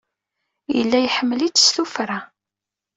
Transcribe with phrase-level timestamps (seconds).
[0.75, 2.19] Yella iḥemmel-it s tuffra.